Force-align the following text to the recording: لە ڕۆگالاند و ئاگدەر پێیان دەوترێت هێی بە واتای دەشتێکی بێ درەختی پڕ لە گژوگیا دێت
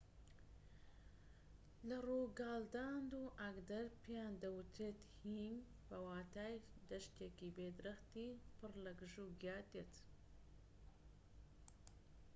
لە 1.87 1.97
ڕۆگالاند 2.07 3.11
و 3.21 3.23
ئاگدەر 3.39 3.85
پێیان 4.03 4.33
دەوترێت 4.43 4.99
هێی 5.23 5.55
بە 5.87 5.97
واتای 6.05 6.55
دەشتێکی 6.89 7.53
بێ 7.55 7.67
درەختی 7.77 8.39
پڕ 8.57 8.71
لە 8.85 8.91
گژوگیا 9.01 9.57
دێت 9.71 9.93